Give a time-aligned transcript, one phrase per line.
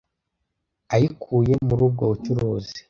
[0.93, 2.75] ayikuye muri ubwo bucuruzi